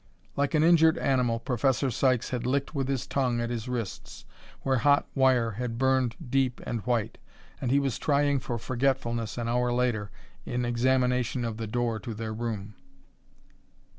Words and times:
Like 0.35 0.55
an 0.55 0.63
injured 0.63 0.97
animal, 0.97 1.37
Professor 1.39 1.91
Sykes 1.91 2.31
had 2.31 2.47
licked 2.47 2.73
with 2.73 2.87
his 2.87 3.05
tongue 3.05 3.39
at 3.39 3.51
his 3.51 3.67
wrists, 3.69 4.25
where 4.63 4.77
hot 4.79 5.07
wire 5.13 5.51
had 5.51 5.77
burned 5.77 6.15
deep 6.27 6.59
and 6.65 6.81
white, 6.87 7.19
and 7.61 7.69
he 7.69 7.77
was 7.77 7.99
trying 7.99 8.39
for 8.39 8.57
forgetfulness 8.57 9.37
an 9.37 9.47
hour 9.47 9.71
later, 9.71 10.09
in 10.43 10.65
examination 10.65 11.45
of 11.45 11.57
the 11.57 11.67
door 11.67 11.99
to 11.99 12.15
their 12.15 12.33
room. 12.33 12.73